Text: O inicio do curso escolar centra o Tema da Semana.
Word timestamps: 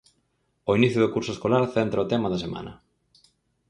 O 0.69 0.71
inicio 0.79 0.99
do 1.01 1.11
curso 1.15 1.31
escolar 1.33 1.63
centra 1.75 2.03
o 2.03 2.09
Tema 2.11 2.27
da 2.31 2.41
Semana. 2.45 2.73